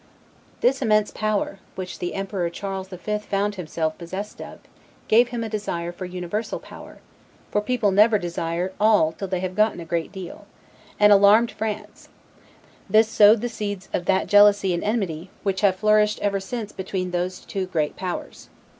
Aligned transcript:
This 0.61 0.81
immense 0.81 1.11
power, 1.11 1.59
which 1.75 1.99
the 1.99 2.15
Emperor 2.15 2.49
Charles 2.49 2.87
the 2.87 2.97
Fifth 2.97 3.25
found 3.25 3.53
himself 3.53 3.95
possessed 3.99 4.41
of, 4.41 4.57
gave 5.07 5.27
him 5.27 5.43
a 5.43 5.47
desire 5.47 5.91
for 5.91 6.05
universal 6.05 6.57
power 6.59 6.97
(for 7.51 7.61
people 7.61 7.91
never 7.91 8.17
desire 8.17 8.73
all 8.79 9.11
till 9.11 9.27
they 9.27 9.41
have 9.41 9.55
gotten 9.55 9.79
a 9.79 9.85
great 9.85 10.11
deal), 10.11 10.47
and 10.99 11.13
alarmed 11.13 11.51
France; 11.51 12.09
this 12.89 13.07
sowed 13.09 13.41
the 13.41 13.47
seeds 13.47 13.89
of 13.93 14.05
that 14.05 14.25
jealousy 14.25 14.73
and 14.73 14.83
enmity, 14.83 15.29
which 15.43 15.61
have 15.61 15.75
flourished 15.75 16.17
ever 16.21 16.39
since 16.39 16.71
between 16.71 17.11
those 17.11 17.37
two 17.41 17.67
great 17.67 17.95
powers. 17.95 18.49